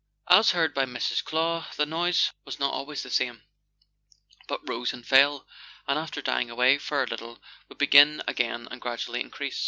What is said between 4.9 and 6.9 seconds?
and fell, and after dying away